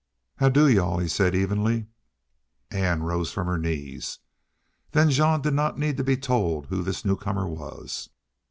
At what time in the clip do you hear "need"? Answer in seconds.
5.77-5.97